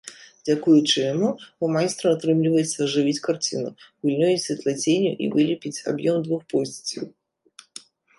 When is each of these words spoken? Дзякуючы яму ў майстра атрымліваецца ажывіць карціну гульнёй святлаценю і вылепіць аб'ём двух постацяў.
Дзякуючы 0.47 0.99
яму 1.13 1.25
ў 1.25 1.65
майстра 1.75 2.07
атрымліваецца 2.15 2.77
ажывіць 2.85 3.21
карціну 3.27 3.69
гульнёй 4.01 4.35
святлаценю 4.45 5.11
і 5.27 5.29
вылепіць 5.37 5.83
аб'ём 5.93 6.17
двух 6.29 6.41
постацяў. 6.55 7.05